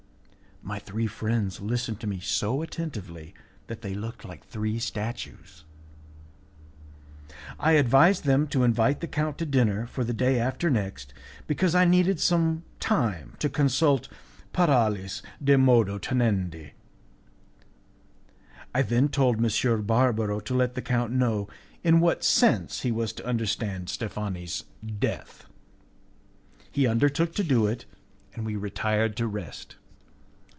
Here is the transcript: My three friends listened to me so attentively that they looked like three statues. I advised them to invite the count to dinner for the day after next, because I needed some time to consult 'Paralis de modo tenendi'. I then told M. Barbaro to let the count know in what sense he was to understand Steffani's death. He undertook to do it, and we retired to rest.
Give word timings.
My 0.63 0.77
three 0.77 1.07
friends 1.07 1.59
listened 1.59 1.99
to 2.01 2.07
me 2.07 2.19
so 2.19 2.61
attentively 2.61 3.33
that 3.65 3.81
they 3.81 3.95
looked 3.95 4.23
like 4.23 4.45
three 4.45 4.77
statues. 4.77 5.63
I 7.59 7.71
advised 7.73 8.25
them 8.25 8.45
to 8.49 8.63
invite 8.63 8.99
the 9.01 9.07
count 9.07 9.39
to 9.39 9.45
dinner 9.47 9.87
for 9.87 10.03
the 10.03 10.13
day 10.13 10.39
after 10.39 10.69
next, 10.69 11.15
because 11.47 11.73
I 11.73 11.85
needed 11.85 12.19
some 12.19 12.63
time 12.79 13.35
to 13.39 13.49
consult 13.49 14.07
'Paralis 14.53 15.23
de 15.43 15.57
modo 15.57 15.97
tenendi'. 15.97 16.73
I 18.75 18.83
then 18.83 19.09
told 19.09 19.43
M. 19.43 19.81
Barbaro 19.81 20.39
to 20.41 20.53
let 20.53 20.75
the 20.75 20.81
count 20.83 21.11
know 21.11 21.47
in 21.83 21.99
what 21.99 22.23
sense 22.23 22.81
he 22.81 22.91
was 22.91 23.13
to 23.13 23.25
understand 23.25 23.87
Steffani's 23.87 24.65
death. 24.99 25.47
He 26.71 26.85
undertook 26.85 27.33
to 27.33 27.43
do 27.43 27.65
it, 27.65 27.85
and 28.35 28.45
we 28.45 28.55
retired 28.55 29.17
to 29.17 29.25
rest. 29.27 29.77